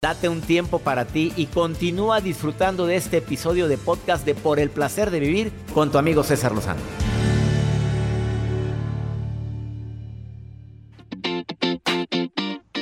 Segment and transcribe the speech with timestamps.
[0.00, 4.60] Date un tiempo para ti y continúa disfrutando de este episodio de podcast de Por
[4.60, 6.80] el Placer de Vivir con tu amigo César Lozano.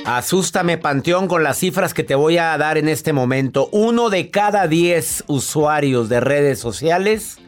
[0.04, 3.70] Asústame, Panteón, con las cifras que te voy a dar en este momento.
[3.72, 7.38] Uno de cada diez usuarios de redes sociales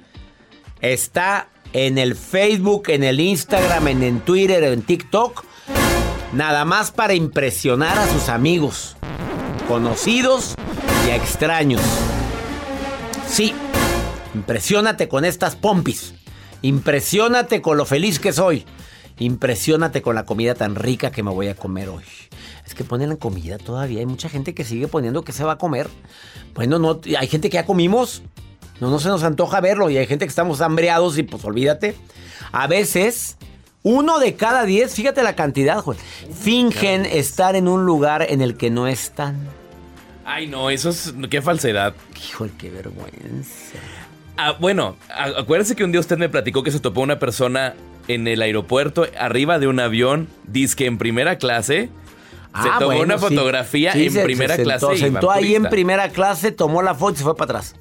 [0.81, 5.45] está en el Facebook, en el Instagram, en el Twitter, en TikTok,
[6.33, 8.97] nada más para impresionar a sus amigos,
[9.69, 10.55] conocidos
[11.07, 11.83] y a extraños.
[13.29, 13.55] Sí,
[14.35, 16.15] impresiónate con estas pompis.
[16.63, 18.65] Impresiónate con lo feliz que soy.
[19.19, 22.05] Impresiónate con la comida tan rica que me voy a comer hoy.
[22.67, 24.01] Es que ponen la comida todavía.
[24.01, 25.89] Hay mucha gente que sigue poniendo que se va a comer.
[26.55, 28.23] Bueno, no, hay gente que ya comimos.
[28.81, 29.91] No, no se nos antoja verlo.
[29.91, 31.95] Y hay gente que estamos hambreados y pues olvídate.
[32.53, 33.37] A veces,
[33.83, 35.97] uno de cada diez, fíjate la cantidad, Juan,
[36.41, 39.37] fingen estar en un lugar en el que no están.
[40.25, 41.15] Ay, no, eso es.
[41.31, 41.95] Qué falsedad.
[42.29, 43.79] Híjole, qué vergüenza.
[44.37, 47.75] Ah, bueno, a- acuérdese que un día usted me platicó que se topó una persona
[48.09, 51.89] en el aeropuerto arriba de un avión, disque en primera clase.
[52.63, 54.87] se Ah, tomó bueno, una fotografía Sí, en se- primera se clase.
[54.95, 57.75] Y sentó ahí en primera clase, tomó la foto y se fue para atrás.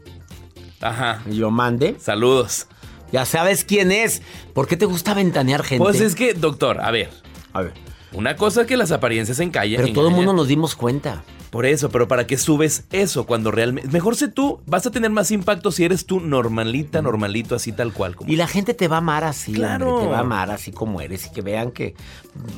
[0.82, 1.22] Ajá.
[1.30, 1.96] Y yo mande.
[2.00, 2.68] Saludos.
[3.12, 4.22] Ya sabes quién es.
[4.54, 5.84] ¿Por qué te gusta ventanear gente?
[5.84, 7.10] Pues es que, doctor, a ver.
[7.54, 7.74] A ver.
[8.14, 9.82] Una cosa es que las apariencias encallan.
[9.82, 11.24] Pero todo el mundo nos dimos cuenta.
[11.50, 13.90] Por eso, pero ¿para qué subes eso cuando realmente...
[13.90, 17.94] Mejor sé tú, vas a tener más impacto si eres tú normalita, normalito, así tal
[17.94, 18.16] cual.
[18.16, 18.32] Como...
[18.32, 19.90] Y la gente te va a amar así, Claro.
[19.90, 21.96] hombre, te va a amar así como eres y que vean que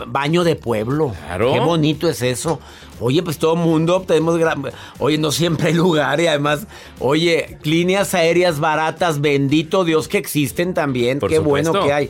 [0.08, 1.14] baño de pueblo.
[1.26, 1.54] Claro.
[1.54, 2.60] Qué bonito es eso.
[3.00, 4.64] Oye, pues todo mundo tenemos gran...
[4.98, 6.66] Oye, no siempre hay lugar y además,
[7.00, 11.20] oye, líneas aéreas baratas, bendito Dios que existen también.
[11.20, 12.08] Por Qué bueno que hay.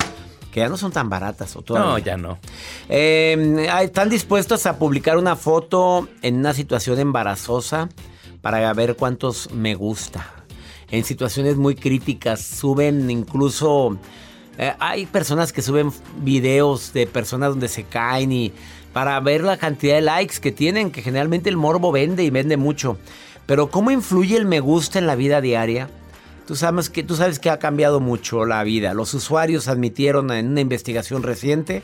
[0.52, 1.92] Que ya no son tan baratas o todavía.
[1.92, 2.40] No, ya no.
[2.90, 7.90] Eh, ¿Están dispuestos a publicar una foto en una situación embarazosa
[8.42, 10.26] para ver cuántos me gusta?
[10.90, 13.98] En situaciones muy críticas suben incluso...
[14.58, 15.92] eh, hay personas que suben
[16.24, 18.52] videos de personas donde se caen y
[18.92, 22.58] para ver la cantidad de likes que tienen, que generalmente el morbo vende y vende
[22.58, 22.98] mucho.
[23.46, 25.90] Pero ¿cómo influye el me gusta en la vida diaria?
[26.50, 28.96] Tú sabes, que, tú sabes que ha cambiado mucho la vida.
[28.96, 31.84] Los usuarios admitieron en una investigación reciente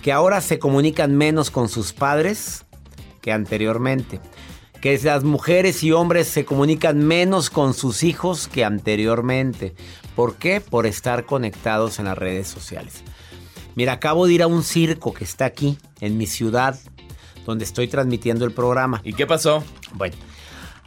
[0.00, 2.64] que ahora se comunican menos con sus padres
[3.20, 4.18] que anteriormente.
[4.80, 9.74] Que las mujeres y hombres se comunican menos con sus hijos que anteriormente.
[10.14, 10.62] ¿Por qué?
[10.62, 13.02] Por estar conectados en las redes sociales.
[13.74, 16.80] Mira, acabo de ir a un circo que está aquí, en mi ciudad,
[17.44, 19.02] donde estoy transmitiendo el programa.
[19.04, 19.62] ¿Y qué pasó?
[19.92, 20.16] Bueno,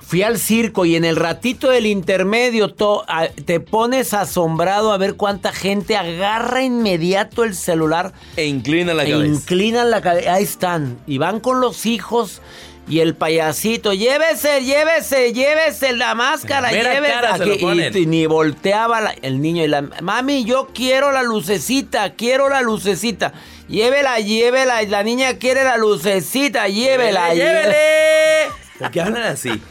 [0.10, 4.98] fui al circo y en el ratito del intermedio to- a- te pones asombrado a
[4.98, 9.28] ver cuánta gente agarra inmediato el celular E inclina la e cabeza.
[9.28, 10.34] inclinan la cabeza.
[10.34, 10.98] Ahí están.
[11.06, 12.42] Y van con los hijos
[12.88, 13.94] y el payasito.
[13.94, 16.72] Llévese, llévese, llévese la máscara.
[16.72, 17.62] Mera llévese cara se lo aquí".
[17.62, 17.96] ponen.
[17.96, 22.50] Y, y ni volteaba la- el niño y la mami, yo quiero la lucecita, quiero
[22.50, 23.32] la lucecita.
[23.68, 24.82] Llévela, llévela.
[24.82, 27.36] La niña quiere la lucecita, llévela.
[27.36, 27.62] llévela.
[27.62, 28.69] ¡Llévele!
[28.80, 29.62] ¿Por qué hablan así?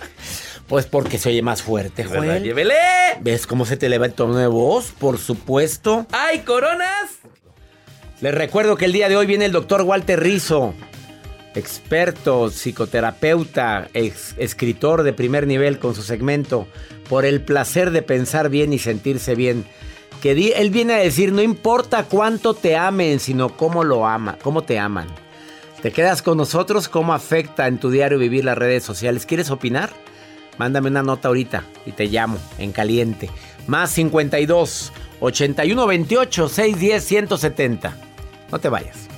[0.69, 2.05] Pues porque se oye más fuerte.
[2.05, 2.43] Joel.
[2.43, 2.75] ¡Llévele!
[3.21, 4.93] ¿Ves cómo se te eleva el tono de voz?
[4.99, 6.07] Por supuesto.
[6.13, 7.11] ¡Ay, coronas!
[8.21, 10.75] Les recuerdo que el día de hoy viene el doctor Walter Rizzo,
[11.55, 16.67] experto, psicoterapeuta, ex- escritor de primer nivel con su segmento
[17.09, 19.65] Por el placer de pensar bien y sentirse bien.
[20.21, 24.63] Que él viene a decir, no importa cuánto te amen, sino cómo lo ama, cómo
[24.63, 25.07] te aman.
[25.83, 26.89] Te quedas con nosotros.
[26.89, 29.27] ¿Cómo afecta en tu diario vivir las redes sociales?
[29.27, 29.91] ¿Quieres opinar?
[30.59, 33.31] Mándame una nota ahorita y te llamo en caliente.
[33.69, 37.97] Más 52 81 28 610 170.
[38.51, 39.09] No te vayas.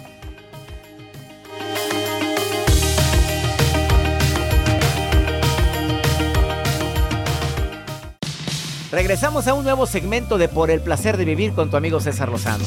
[8.93, 12.29] Regresamos a un nuevo segmento de Por el placer de vivir con tu amigo César
[12.29, 12.65] Lozano.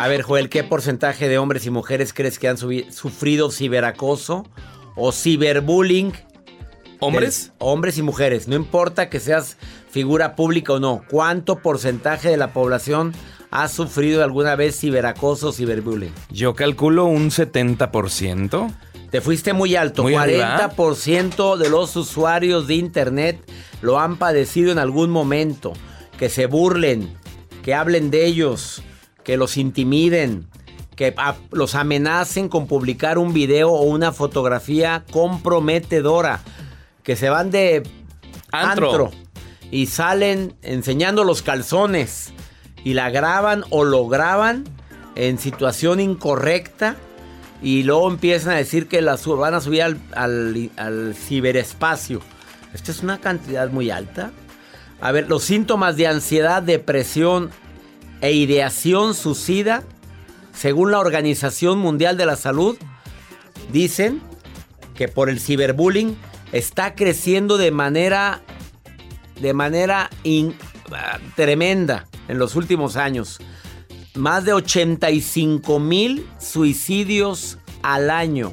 [0.00, 4.46] A ver, Joel, ¿qué porcentaje de hombres y mujeres crees que han sufrido ciberacoso
[4.96, 6.14] o ciberbullying?
[7.00, 7.52] ¿Hombres?
[7.58, 9.58] hombres y mujeres, no importa que seas
[9.90, 11.02] figura pública o no.
[11.10, 13.12] ¿Cuánto porcentaje de la población
[13.50, 16.14] ha sufrido alguna vez ciberacoso o ciberbullying?
[16.30, 18.74] Yo calculo un 70%.
[19.10, 20.04] Te fuiste muy alto.
[20.04, 23.38] 40% de los usuarios de Internet
[23.82, 25.74] lo han padecido en algún momento.
[26.18, 27.14] Que se burlen,
[27.62, 28.82] que hablen de ellos,
[29.30, 30.48] que los intimiden,
[30.96, 31.14] que
[31.52, 36.40] los amenacen con publicar un video o una fotografía comprometedora.
[37.04, 37.84] Que se van de
[38.50, 39.12] antro
[39.70, 42.32] y salen enseñando los calzones
[42.82, 44.64] y la graban o lo graban
[45.14, 46.96] en situación incorrecta
[47.62, 52.20] y luego empiezan a decir que la van a subir al, ciberespacio.
[52.74, 54.32] Esto es una cantidad muy alta.
[55.00, 57.52] A ver, los síntomas de ansiedad, depresión
[58.20, 59.82] e ideación suicida,
[60.54, 62.76] según la Organización Mundial de la Salud,
[63.72, 64.20] dicen
[64.94, 66.16] que por el ciberbullying
[66.52, 68.42] está creciendo de manera
[69.40, 70.10] de manera
[71.34, 73.40] tremenda en los últimos años
[74.14, 78.52] más de 85 mil suicidios al año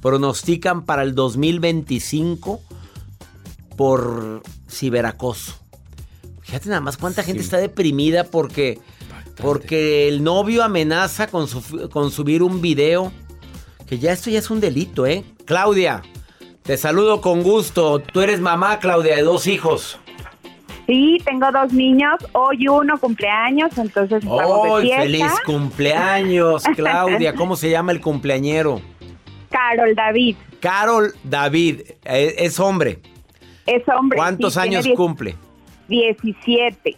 [0.00, 2.60] pronostican para el 2025
[3.76, 5.63] por ciberacoso.
[6.44, 8.78] Fíjate nada más cuánta gente está deprimida porque,
[9.36, 11.48] porque el novio amenaza con,
[11.90, 13.12] con subir un video.
[13.86, 15.24] Que ya esto ya es un delito, ¿eh?
[15.44, 16.02] Claudia,
[16.62, 17.98] te saludo con gusto.
[17.98, 19.98] Tú eres mamá, Claudia, de dos hijos.
[20.86, 27.34] Sí, tengo dos niños, hoy uno cumpleaños, entonces estamos de feliz cumpleaños, Claudia!
[27.34, 28.82] ¿Cómo se llama el cumpleañero?
[29.50, 30.36] Carol David.
[30.60, 32.98] Carol David, eh, es, hombre.
[33.66, 34.18] Es hombre.
[34.18, 35.36] ¿Cuántos años cumple?
[35.88, 36.96] 17.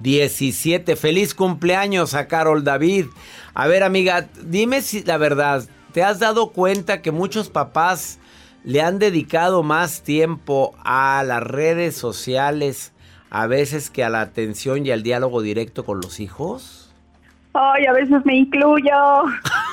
[0.00, 0.96] 17.
[0.96, 3.06] Feliz cumpleaños a Carol David.
[3.54, 8.18] A ver, amiga, dime si la verdad, ¿te has dado cuenta que muchos papás
[8.64, 12.92] le han dedicado más tiempo a las redes sociales
[13.30, 16.94] a veces que a la atención y al diálogo directo con los hijos?
[17.54, 18.92] Ay, a veces me incluyo.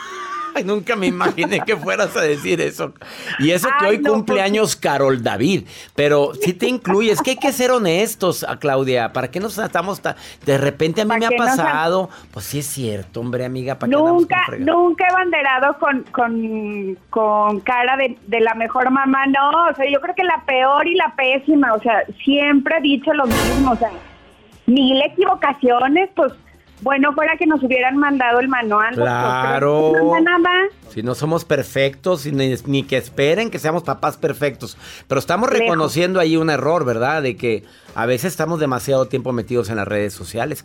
[0.56, 2.94] Ay, nunca me imaginé que fueras a decir eso.
[3.40, 5.68] Y eso que hoy cumpleaños pues Carol David.
[5.96, 9.12] Pero si te incluyes, que hay que ser honestos, a Claudia.
[9.12, 10.16] ¿Para qué nos tratamos tan...
[10.46, 12.10] De repente a mí me ha pasado.
[12.32, 13.78] Pues sí es cierto, hombre, amiga.
[13.78, 19.26] ¿para nunca, nunca he banderado con, con, con cara de, de, la mejor mamá.
[19.28, 21.74] No, o sea, yo creo que la peor y la pésima.
[21.74, 23.72] O sea, siempre he dicho lo mismo.
[23.72, 23.92] O sea,
[24.68, 26.32] mil equivocaciones, pues
[26.82, 28.96] bueno fuera que nos hubieran mandado el manual.
[28.96, 29.94] Claro.
[30.90, 34.78] Si no somos perfectos, ni, ni, que esperen que seamos papás perfectos.
[35.08, 37.22] Pero estamos reconociendo ahí un error, ¿verdad?
[37.22, 37.64] De que
[37.96, 40.64] a veces estamos demasiado tiempo metidos en las redes sociales,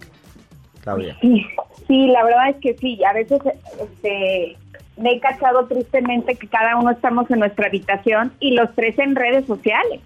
[0.82, 1.16] Claudia.
[1.20, 1.46] Sí,
[1.86, 3.02] sí la verdad es que sí.
[3.04, 3.40] A veces
[3.80, 4.56] este,
[4.96, 9.16] me he cachado tristemente que cada uno estamos en nuestra habitación y los tres en
[9.16, 10.00] redes sociales.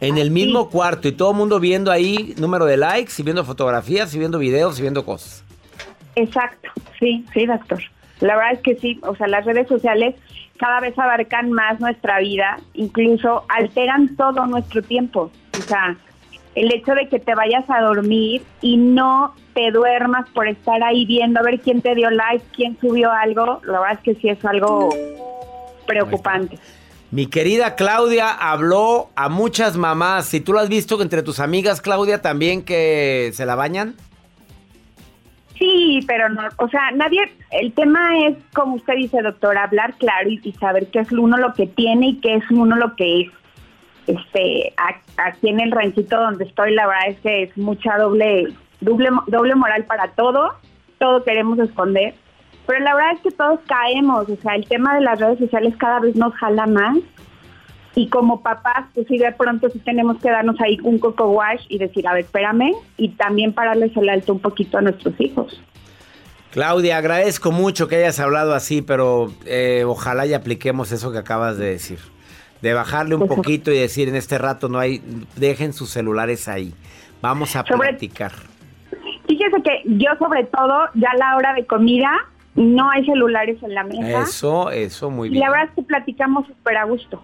[0.00, 3.44] En el mismo cuarto y todo el mundo viendo ahí número de likes y viendo
[3.44, 5.44] fotografías y viendo videos y viendo cosas.
[6.14, 7.82] Exacto, sí, sí, doctor.
[8.20, 10.14] La verdad es que sí, o sea, las redes sociales
[10.58, 15.30] cada vez abarcan más nuestra vida, incluso alteran todo nuestro tiempo.
[15.58, 15.96] O sea,
[16.54, 21.04] el hecho de que te vayas a dormir y no te duermas por estar ahí
[21.04, 24.28] viendo a ver quién te dio like, quién subió algo, la verdad es que sí
[24.28, 24.88] es algo
[25.86, 26.58] preocupante.
[27.16, 30.26] Mi querida Claudia habló a muchas mamás.
[30.26, 33.94] Si tú lo has visto entre tus amigas, Claudia, también que se la bañan.
[35.58, 37.20] Sí, pero no, o sea, nadie,
[37.52, 41.54] el tema es, como usted dice, doctor, hablar claro y, saber qué es uno lo
[41.54, 43.30] que tiene y qué es uno lo que es.
[44.06, 44.74] Este,
[45.16, 49.54] aquí en el ranchito donde estoy, la verdad es que es mucha doble, doble, doble
[49.54, 50.52] moral para todo,
[50.98, 52.14] todo queremos esconder,
[52.66, 55.74] pero la verdad es que todos caemos, o sea, el tema de las redes sociales
[55.78, 56.98] cada vez nos jala más
[57.94, 61.64] y como papás, pues sí, de pronto sí tenemos que darnos ahí un coco wash
[61.68, 65.58] y decir, a ver, espérame, y también pararles el alto un poquito a nuestros hijos.
[66.50, 71.56] Claudia, agradezco mucho que hayas hablado así, pero eh, ojalá y apliquemos eso que acabas
[71.56, 71.98] de decir.
[72.60, 75.02] De bajarle un pues, poquito y decir, en este rato no hay,
[75.36, 76.74] dejen sus celulares ahí.
[77.22, 78.32] Vamos a platicar.
[79.26, 82.10] Fíjese que yo sobre todo, ya a la hora de comida,
[82.56, 84.22] no hay celulares en la mesa.
[84.22, 85.42] Eso, eso, muy bien.
[85.42, 87.22] Y la verdad es que platicamos súper a gusto.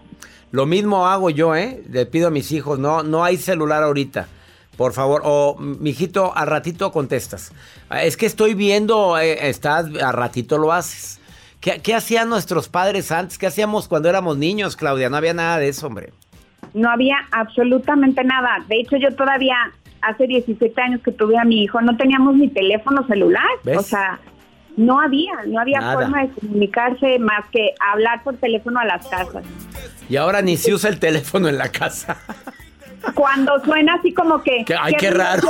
[0.51, 1.83] Lo mismo hago yo, ¿eh?
[1.91, 4.29] Le pido a mis hijos, no, no hay celular ahorita.
[4.77, 7.53] Por favor, o mijito, al ratito contestas.
[7.89, 11.21] Ah, es que estoy viendo, eh, estás, al ratito lo haces.
[11.61, 13.39] ¿Qué, ¿Qué hacían nuestros padres antes?
[13.39, 15.09] ¿Qué hacíamos cuando éramos niños, Claudia?
[15.09, 16.13] No había nada de eso, hombre.
[16.75, 18.65] No había absolutamente nada.
[18.69, 19.57] De hecho, yo todavía
[20.03, 23.47] hace 17 años que tuve a mi hijo, no teníamos ni teléfono celular.
[23.65, 23.79] ¿Ves?
[23.79, 24.19] O sea,
[24.77, 25.95] no había, no había Nada.
[25.95, 29.45] forma de comunicarse más que hablar por teléfono a las casas.
[30.09, 32.17] Y ahora ni se usa el teléfono en la casa.
[33.15, 34.65] Cuando suena así como que...
[34.65, 34.77] ¿Qué?
[34.79, 35.43] Ay, qué raro.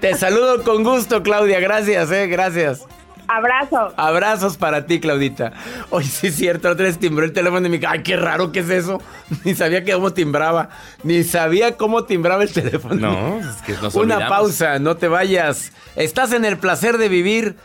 [0.00, 1.60] Te saludo con gusto, Claudia.
[1.60, 2.84] Gracias, eh, gracias.
[3.28, 3.92] Abrazo.
[3.96, 5.52] Abrazos para ti, Claudita.
[5.90, 7.92] Oye, sí es cierto, otra vez timbró el teléfono de mi casa.
[7.94, 9.00] Ay, qué raro, ¿qué es eso?
[9.44, 10.70] Ni sabía que cómo timbraba.
[11.02, 12.94] Ni sabía cómo timbraba el teléfono.
[12.96, 14.28] No, es que nos Una olvidamos.
[14.28, 15.72] pausa, no te vayas.
[15.94, 17.56] Estás en el placer de vivir.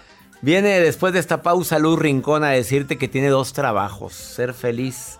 [0.41, 4.13] Viene después de esta pausa Luz Rincón a decirte que tiene dos trabajos.
[4.13, 5.19] Ser feliz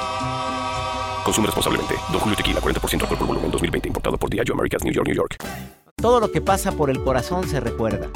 [1.23, 1.95] Consume responsablemente.
[2.11, 3.87] Don Julio Tequila, 40% alcohol por volumen, 2020.
[3.87, 5.35] Importado por Diageo Americas, New York, New York.
[5.95, 8.07] Todo lo que pasa por el corazón se recuerda.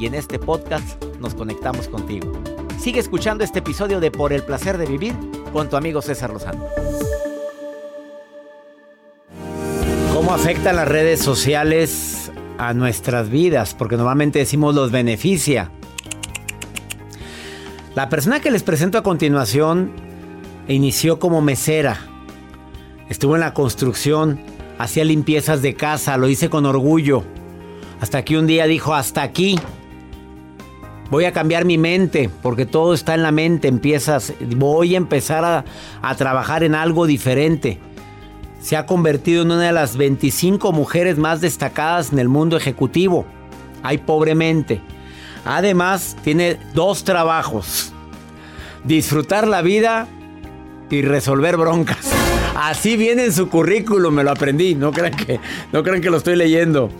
[0.00, 2.32] Y en este podcast nos conectamos contigo.
[2.78, 5.14] Sigue escuchando este episodio de Por el placer de vivir
[5.52, 6.64] con tu amigo César Lozano.
[10.12, 13.74] ¿Cómo afectan las redes sociales a nuestras vidas?
[13.74, 15.70] Porque normalmente decimos los beneficia.
[17.94, 19.92] La persona que les presento a continuación
[20.66, 22.13] inició como mesera.
[23.08, 24.40] Estuvo en la construcción,
[24.78, 27.22] hacía limpiezas de casa, lo hice con orgullo.
[28.00, 29.58] Hasta que un día dijo, hasta aquí.
[31.10, 33.68] Voy a cambiar mi mente, porque todo está en la mente.
[33.68, 35.64] Empiezas, voy a empezar a,
[36.02, 37.78] a trabajar en algo diferente.
[38.60, 43.26] Se ha convertido en una de las 25 mujeres más destacadas en el mundo ejecutivo.
[43.82, 44.80] Ay, pobremente.
[45.44, 47.92] Además, tiene dos trabajos.
[48.82, 50.08] Disfrutar la vida
[50.90, 52.23] y resolver broncas.
[52.54, 54.74] Así viene en su currículum, me lo aprendí.
[54.74, 55.40] No crean que,
[55.72, 56.90] no crean que lo estoy leyendo.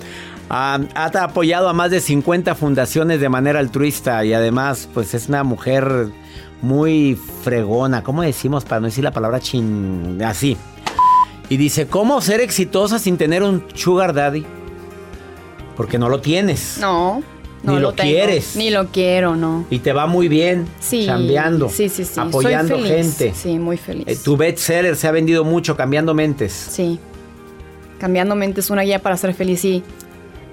[0.51, 5.29] Ah, ha apoyado a más de 50 fundaciones de manera altruista y además, pues es
[5.29, 6.09] una mujer
[6.61, 8.03] muy fregona.
[8.03, 10.21] ¿Cómo decimos para no decir la palabra chin?
[10.25, 10.57] Así.
[11.49, 14.45] Y dice, ¿cómo ser exitosa sin tener un sugar daddy?
[15.77, 16.79] Porque no lo tienes.
[16.81, 17.23] No,
[17.65, 18.57] no Ni lo quieres.
[18.57, 19.65] Ni lo quiero, no.
[19.71, 20.67] Y te va muy bien.
[20.81, 21.07] Sí.
[21.07, 21.69] Chambeando.
[21.69, 22.21] Sí, sí, sí.
[22.21, 23.17] Apoyando Soy feliz.
[23.19, 23.35] gente.
[23.35, 24.05] Sí, muy feliz.
[24.07, 26.53] Eh, tu bestseller se ha vendido mucho, cambiando mentes.
[26.53, 26.99] Sí.
[27.99, 29.83] Cambiando mentes, una guía para ser feliz y.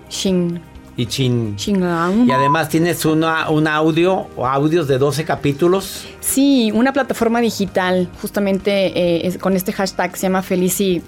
[0.09, 0.61] Shin.
[0.97, 1.55] Y chin.
[1.55, 2.27] Chingang.
[2.27, 6.05] Y además tienes una, un audio o audios de 12 capítulos.
[6.19, 11.01] Sí, una plataforma digital, justamente eh, es- con este hashtag se llama Feliz y.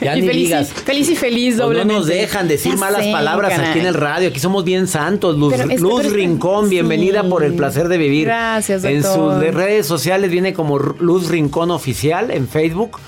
[0.00, 0.70] Ya y ni feliz, digas.
[0.70, 1.94] Y, feliz y feliz, Pues no doblemente.
[1.94, 4.28] nos dejan decir Ya malas sé, palabras aquí en el radio.
[4.28, 5.36] Aquí somos bien santos.
[5.38, 6.70] Luz, Pero Luz pero Rincón, sí.
[6.70, 8.26] bienvenida por el placer de vivir.
[8.26, 9.32] Gracias, En doctor.
[9.34, 12.98] sus de- redes sociales viene como Luz Rincón Oficial en Facebook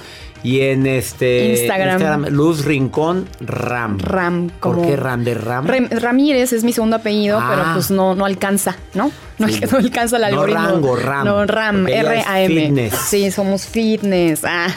[0.44, 2.26] y en este Instagram.
[2.28, 3.98] Luz Rincón Ram.
[3.98, 4.76] Ram, como.
[4.82, 5.66] ¿Por qué Ram de Ram?
[5.66, 7.48] Rem- Ramírez es mi segundo apellido, Ah.
[7.50, 9.10] pero pues no, no alcanza, ¿no?
[9.38, 9.60] No, Sí.
[9.72, 10.60] no alcanza el No algoritmo.
[10.64, 12.60] rango, Ram, No, Ram, R-A-M.
[12.60, 12.94] fitness.
[12.94, 14.42] Sí, somos fitness.
[14.48, 14.68] Ah.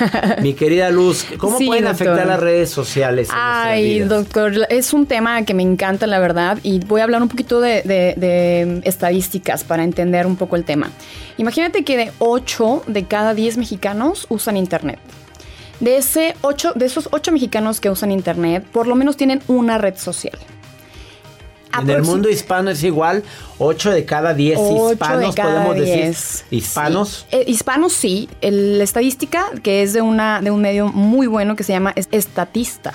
[0.41, 2.07] Mi querida Luz, ¿cómo Sí, pueden doctor.
[2.07, 3.29] afectar las redes sociales?
[3.29, 7.21] en Ay, doctor, es un tema que me encanta, la verdad, y voy a hablar
[7.21, 10.89] un poquito de, de- de estadísticas para entender un poco el tema.
[11.37, 14.97] Imagínate que de 8 de cada 10 mexicanos usan Internet.
[15.79, 19.77] De, ese ocho, de esos 8 mexicanos que usan Internet, por lo menos tienen una
[19.77, 20.37] red social.
[21.79, 23.23] En el mundo hispano es igual,
[23.59, 26.03] 8 de cada 10 Ocho hispanos cada podemos decir.
[26.05, 26.45] 10.
[26.49, 27.25] Hispanos.
[27.29, 27.37] Sí.
[27.37, 28.29] Eh, hispanos sí.
[28.41, 31.93] El- la estadística, que es de, una, de un medio muy bueno que se llama
[31.95, 32.93] Es- Estatista.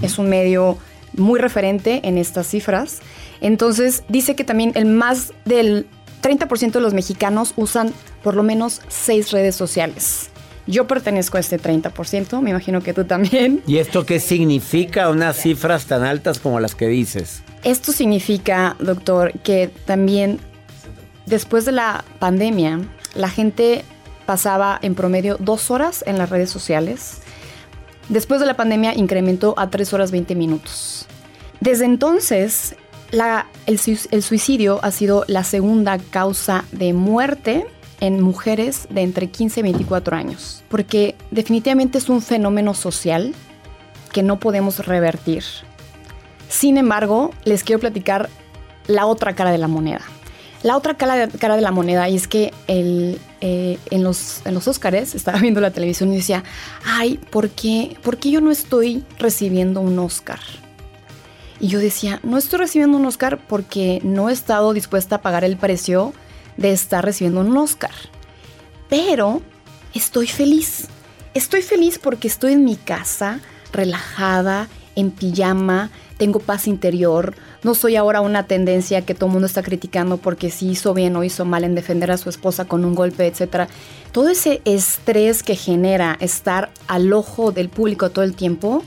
[0.00, 0.78] Es un medio
[1.14, 3.00] muy referente en estas cifras.
[3.42, 5.86] Entonces, dice que también el más del
[6.22, 10.30] 30% de los mexicanos usan por lo menos seis redes sociales.
[10.66, 13.62] Yo pertenezco a este 30%, me imagino que tú también.
[13.66, 17.42] ¿Y esto qué significa unas cifras tan altas como las que dices?
[17.62, 20.40] Esto significa, doctor, que también
[21.26, 22.80] después de la pandemia,
[23.14, 23.84] la gente
[24.26, 27.18] pasaba en promedio dos horas en las redes sociales.
[28.08, 31.06] Después de la pandemia incrementó a tres horas 20 minutos.
[31.60, 32.74] Desde entonces,
[33.66, 33.80] el,
[34.10, 37.66] el suicidio ha sido la segunda causa de muerte
[38.00, 43.34] en mujeres de entre 15 y 24 años, porque definitivamente es un fenómeno social
[44.12, 45.44] que no podemos revertir.
[46.48, 48.28] Sin embargo, les quiero platicar
[48.86, 50.02] la otra cara de la moneda.
[50.62, 54.66] La otra cara de, la moneda y es que el, eh, en, los, en los
[54.66, 56.42] Óscares estaba viendo la televisión y decía,
[56.86, 60.40] ay, ¿por qué, ¿por qué yo no estoy recibiendo un Oscar?
[61.60, 65.44] Y yo decía, no estoy recibiendo un Oscar porque no he estado dispuesta a pagar
[65.44, 66.14] el precio
[66.56, 67.94] de estar recibiendo un Oscar.
[68.88, 69.42] Pero
[69.94, 70.88] estoy feliz.
[71.34, 73.40] Estoy feliz porque estoy en mi casa,
[73.72, 77.34] relajada, en pijama, tengo paz interior,
[77.64, 81.16] no soy ahora una tendencia que todo el mundo está criticando porque si hizo bien
[81.16, 83.68] o hizo mal en defender a su esposa con un golpe, etc.
[84.12, 88.84] Todo ese estrés que genera estar al ojo del público todo el tiempo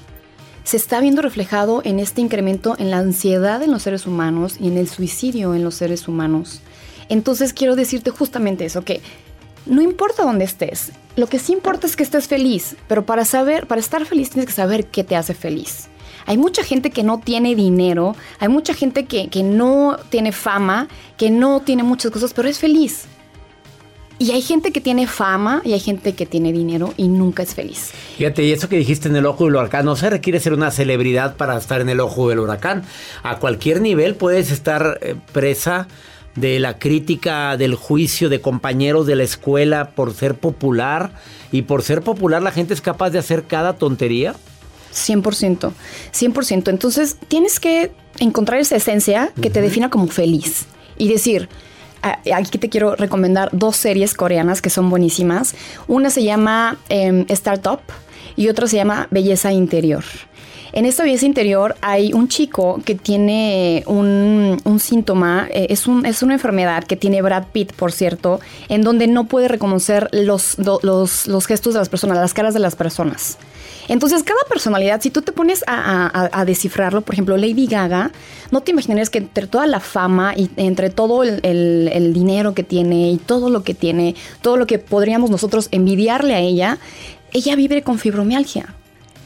[0.64, 4.68] se está viendo reflejado en este incremento en la ansiedad en los seres humanos y
[4.68, 6.62] en el suicidio en los seres humanos.
[7.10, 9.02] Entonces quiero decirte justamente eso, que
[9.66, 13.68] no importa dónde estés, lo que sí importa es que estés feliz, pero para saber,
[13.68, 15.88] para estar feliz tienes que saber qué te hace feliz.
[16.26, 20.90] Hay mucha gente que no tiene dinero, hay mucha gente que, que no tiene fama,
[21.18, 23.06] que no tiene muchas cosas, pero es feliz.
[24.20, 27.54] Y hay gente que tiene fama y hay gente que tiene dinero y nunca es
[27.54, 27.92] feliz.
[28.18, 30.72] Fíjate, y eso que dijiste en el ojo del huracán, no se requiere ser una
[30.72, 32.84] celebridad para estar en el ojo del huracán.
[33.22, 35.88] A cualquier nivel puedes estar eh, presa
[36.38, 41.12] de la crítica, del juicio de compañeros de la escuela por ser popular.
[41.52, 44.36] Y por ser popular la gente es capaz de hacer cada tontería.
[44.94, 45.72] 100%,
[46.14, 46.70] 100%.
[46.70, 50.66] Entonces tienes que encontrar esa esencia que te defina como feliz
[50.98, 51.50] y decir,
[52.02, 55.56] ah, aquí te quiero recomendar dos series coreanas que son buenísimas.
[55.88, 57.80] Una se llama em, Startup
[58.36, 60.04] y otra se llama Belleza Interior.
[60.78, 66.34] En esta belleza interior hay un chico que tiene un, síntoma, eh, es, es una
[66.36, 71.74] enfermedad que tiene Brad Pitt, por cierto, en donde no puede reconocer los, los, gestos
[71.74, 73.40] de las personas, las caras de las personas.
[73.88, 78.12] Entonces, cada personalidad, si tú te pones a, descifrarlo, por ejemplo, Lady Gaga,
[78.52, 82.62] no te imaginarías que entre toda la fama y entre todo el, el, dinero que
[82.62, 84.14] tiene y todo lo que tiene,
[84.44, 86.78] todo lo que podríamos nosotros envidiarle a ella,
[87.34, 88.77] ella vive con fibromialgia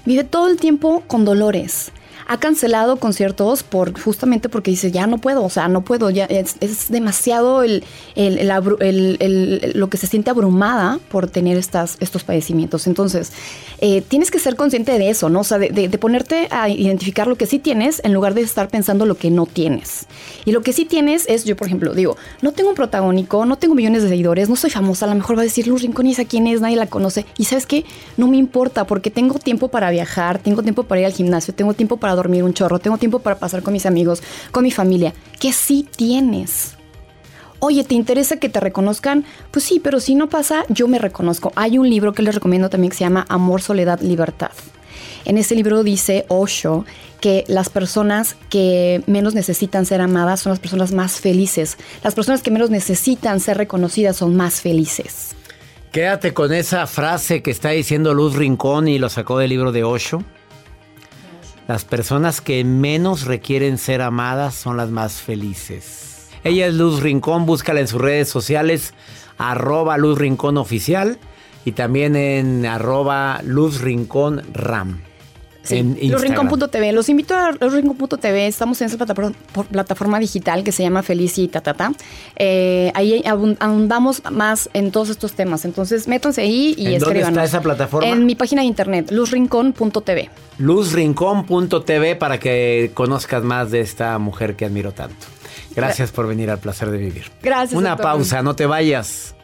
[0.06, 1.92] vive todo el tiempo con dolores.
[2.32, 6.24] Ha cancelado conciertos por justamente porque dice, ya no puedo, o sea, no puedo, ya
[6.24, 6.56] es,
[6.88, 7.84] demasiado el,
[9.76, 12.88] lo que se siente abrumada por tener estas, estos padecimientos.
[12.88, 13.34] Entonces,
[13.80, 15.42] eh, tienes que ser consciente de eso, ¿no?
[15.42, 19.06] O sea, de, ponerte a identificar lo que sí tienes en lugar de estar pensando
[19.06, 20.06] lo que no tienes.
[20.46, 23.58] Y lo que sí tienes es, yo por ejemplo, digo, no tengo un protagónico, no
[23.58, 26.08] tengo millones de seguidores, no soy famosa, a lo mejor va a decir Luz Rincón
[26.08, 27.26] y esa quién es, nadie la conoce.
[27.38, 27.84] Y sabes qué,
[28.16, 31.74] no me importa porque tengo tiempo para viajar, tengo tiempo para ir al gimnasio, tengo
[31.74, 35.14] tiempo para dormir un chorro, tengo tiempo para pasar con mis amigos, con mi familia,
[35.40, 36.76] que sí tienes.
[37.60, 39.24] Oye, ¿te interesa que te reconozcan?
[39.52, 41.52] Pues sí, pero si no pasa, yo me reconozco.
[41.56, 44.52] Hay un libro que les recomiendo también que se llama Amor, Soledad, Libertad.
[45.26, 46.86] En ese libro dice Osho
[47.20, 51.78] que las personas que menos necesitan ser amadas son las personas más felices.
[52.04, 55.36] Las personas que menos necesitan ser reconocidas son más felices.
[55.92, 59.84] Quédate con esa frase que está diciendo Luz Rincón y lo sacó del libro de
[59.84, 60.24] Osho.
[61.72, 66.28] Las personas que menos requieren ser amadas son las más felices.
[66.44, 68.94] Ella es Luz Rincón, búscala en sus redes sociales,
[69.38, 69.98] arroba
[71.64, 73.80] y también en arroba Luz
[74.52, 75.00] Ram.
[75.64, 76.92] Sí, losrincón.tv.
[76.92, 78.48] Los invito a losrincón.tv.
[78.48, 81.92] Estamos en esa plataforma, digital que se llama Felicita Tata.
[82.36, 85.66] Eh, ahí ahondamos más en todos estos temas.
[85.66, 88.10] Entonces, métanse ahí y ¿En ¿Dónde está esa plataforma?
[88.10, 90.30] En mi página de internet, luzrincón.tv.
[90.58, 95.28] Luzrincón.tv para que conozcas más de esta mujer que admiro tanto.
[95.76, 97.26] Gracias por venir al placer de vivir.
[97.42, 97.78] Gracias.
[97.78, 99.36] Una pausa, no te vayas.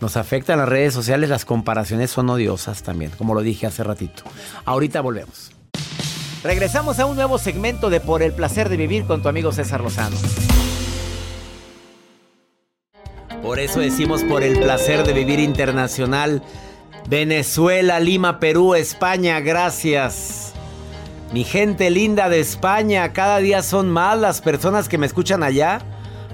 [0.00, 4.24] Nos afectan las redes sociales, las comparaciones son odiosas también, como lo dije hace ratito.
[4.64, 5.52] Ahorita volvemos.
[6.44, 9.80] Regresamos a un nuevo segmento de Por el placer de vivir con tu amigo César
[9.80, 10.16] Lozano.
[13.42, 16.42] Por eso decimos por el placer de vivir internacional.
[17.08, 20.52] Venezuela, Lima, Perú, España, gracias.
[21.32, 25.80] Mi gente linda de España, cada día son más las personas que me escuchan allá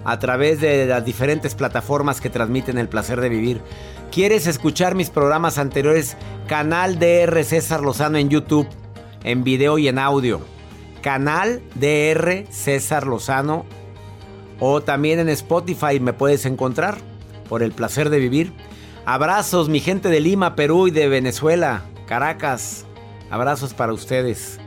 [0.04, 3.60] a través de las diferentes plataformas que transmiten el placer de vivir.
[4.10, 6.16] ¿Quieres escuchar mis programas anteriores?
[6.46, 8.68] Canal DR César Lozano en YouTube,
[9.24, 10.40] en video y en audio.
[11.02, 13.66] Canal DR César Lozano
[14.60, 16.96] O también en Spotify me puedes encontrar
[17.48, 18.52] por el placer de vivir.
[19.04, 22.86] Abrazos, mi gente de Lima, Perú y de Venezuela, Caracas.
[23.30, 24.60] Abrazos para ustedes.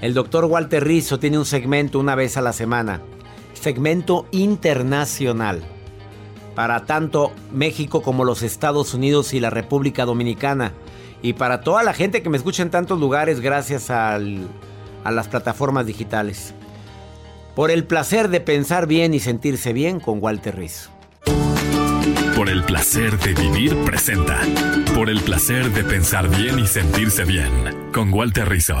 [0.00, 3.02] El doctor Walter Rizzo tiene un segmento una vez a la semana.
[3.60, 5.62] Segmento internacional.
[6.54, 10.72] Para tanto México como los Estados Unidos y la República Dominicana.
[11.22, 15.86] Y para toda la gente que me escucha en tantos lugares gracias a las plataformas
[15.86, 16.54] digitales.
[17.56, 20.90] Por el placer de pensar bien y sentirse bien con Walter Rizzo.
[22.36, 24.38] Por el placer de vivir presenta.
[24.94, 27.50] Por el placer de pensar bien y sentirse bien
[27.92, 28.76] con Walter Rizzo.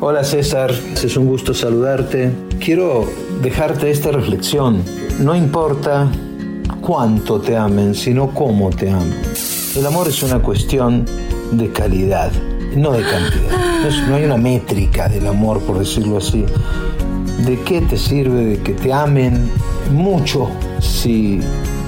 [0.00, 2.32] Hola César, es un gusto saludarte.
[2.58, 3.08] Quiero
[3.42, 4.82] dejarte esta reflexión.
[5.20, 6.10] No importa
[6.80, 9.14] cuánto te amen, sino cómo te amen.
[9.76, 11.06] El amor es una cuestión
[11.52, 12.32] de calidad,
[12.76, 14.08] no de cantidad.
[14.08, 16.44] No, hay una métrica del amor, por decirlo así.
[17.46, 19.48] ¿De qué te sirve de que te amen
[19.92, 21.38] mucho si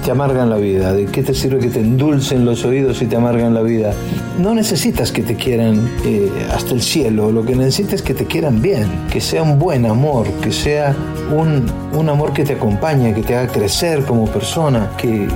[0.07, 0.93] te amargan la vida?
[0.93, 3.91] ¿De qué te sirve que te endulcen los oídos si te amargan la vida?
[4.39, 8.23] No necesitas que te quieran eh, hasta el cielo, lo que necesitas es que te
[8.23, 10.95] quieran bien, que sea un buen amor, que sea
[11.29, 15.27] un, un amor que te acompañe, que te haga crecer como persona, que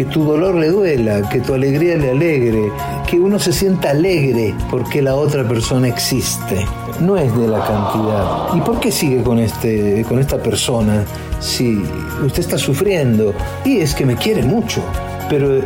[0.00, 2.72] que tu dolor le duela, que tu alegría le alegre,
[3.06, 6.64] que uno se sienta alegre porque la otra persona existe.
[7.00, 8.54] No es de la cantidad.
[8.54, 11.04] ¿Y por qué sigue con, este, con esta persona
[11.40, 11.82] si
[12.24, 13.32] usted está sufriendo?
[13.64, 14.82] Y es que me quiere mucho.
[15.28, 15.62] Pero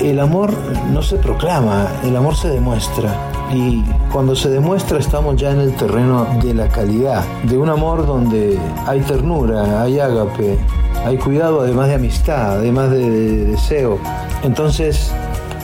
[0.00, 0.52] el amor
[0.92, 3.30] no se proclama, el amor se demuestra.
[3.52, 8.06] Y cuando se demuestra estamos ya en el terreno de la calidad, de un amor
[8.06, 10.58] donde hay ternura, hay ágape,
[11.04, 13.98] hay cuidado además de amistad, además de, deseo.
[14.42, 15.12] Entonces,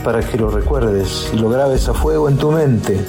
[0.05, 3.01] para que lo recuerdes y lo grabes a fuego en tu mente,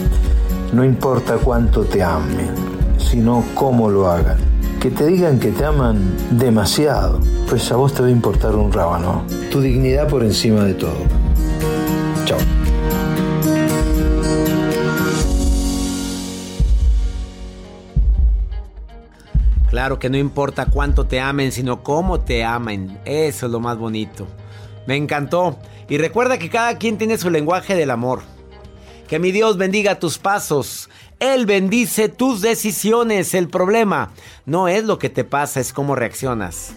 [0.73, 2.53] no importa cuánto te amen,
[2.97, 4.37] sino cómo lo hagan.
[4.79, 8.71] Que te digan que te aman demasiado, pues a vos te va a importar un
[8.71, 9.23] rábano.
[9.51, 10.95] Tu dignidad por encima de todo.
[12.25, 12.39] Chao.
[19.69, 22.97] Claro que no importa cuánto te amen, sino cómo te amen.
[23.05, 24.27] Eso es lo más bonito.
[24.87, 25.57] Me encantó.
[25.89, 28.21] Y recuerda que cada quien tiene su lenguaje del amor.
[29.11, 30.89] Que mi Dios bendiga tus pasos.
[31.19, 33.33] Él bendice tus decisiones.
[33.33, 34.13] El problema
[34.45, 36.75] no es lo que te pasa, es cómo reaccionas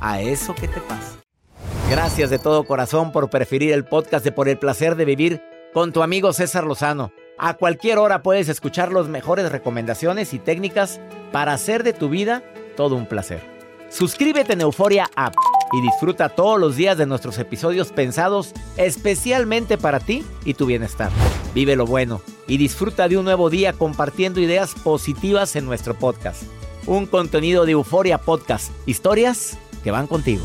[0.00, 1.18] a eso que te pasa.
[1.90, 5.42] Gracias de todo corazón por preferir el podcast de Por el placer de vivir
[5.74, 7.12] con tu amigo César Lozano.
[7.38, 12.42] A cualquier hora puedes escuchar las mejores recomendaciones y técnicas para hacer de tu vida
[12.78, 13.42] todo un placer.
[13.90, 15.34] Suscríbete en Euforia App
[15.74, 21.10] y disfruta todos los días de nuestros episodios pensados especialmente para ti y tu bienestar.
[21.54, 26.44] Vive lo bueno y disfruta de un nuevo día compartiendo ideas positivas en nuestro podcast.
[26.86, 30.44] Un contenido de Euforia Podcast, historias que van contigo.